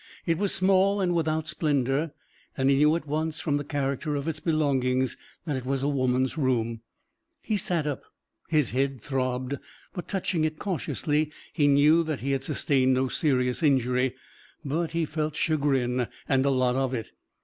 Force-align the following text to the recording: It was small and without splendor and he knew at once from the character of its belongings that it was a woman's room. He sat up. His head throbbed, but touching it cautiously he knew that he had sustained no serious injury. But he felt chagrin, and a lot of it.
It 0.25 0.39
was 0.39 0.51
small 0.51 0.99
and 0.99 1.13
without 1.13 1.47
splendor 1.47 2.11
and 2.57 2.71
he 2.71 2.77
knew 2.77 2.95
at 2.95 3.05
once 3.07 3.39
from 3.39 3.57
the 3.57 3.63
character 3.63 4.15
of 4.15 4.27
its 4.27 4.39
belongings 4.39 5.15
that 5.45 5.55
it 5.55 5.63
was 5.63 5.83
a 5.83 5.87
woman's 5.87 6.39
room. 6.39 6.81
He 7.39 7.55
sat 7.55 7.85
up. 7.85 8.01
His 8.49 8.71
head 8.71 9.01
throbbed, 9.03 9.59
but 9.93 10.07
touching 10.07 10.43
it 10.43 10.57
cautiously 10.57 11.31
he 11.53 11.67
knew 11.67 12.03
that 12.03 12.21
he 12.21 12.31
had 12.31 12.43
sustained 12.43 12.95
no 12.95 13.09
serious 13.09 13.61
injury. 13.61 14.15
But 14.65 14.89
he 14.93 15.05
felt 15.05 15.35
chagrin, 15.35 16.07
and 16.27 16.45
a 16.47 16.49
lot 16.49 16.75
of 16.75 16.95
it. 16.95 17.11